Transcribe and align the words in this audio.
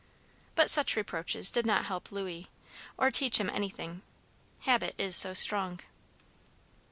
But 0.55 0.71
such 0.71 0.95
reproaches 0.95 1.51
did 1.51 1.63
not 1.63 1.85
help 1.85 2.11
Louis, 2.11 2.47
or 2.97 3.11
teach 3.11 3.37
him 3.37 3.51
anything. 3.51 4.01
Habit 4.61 4.95
is 4.97 5.15
so 5.15 5.35
strong. 5.35 5.79